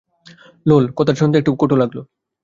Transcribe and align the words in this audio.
লোলা, 0.65 0.89
কথাটা 0.97 1.19
শুনতে 1.19 1.35
একটু 1.37 1.51
কটু 1.59 1.75
লাগলো। 1.75 2.01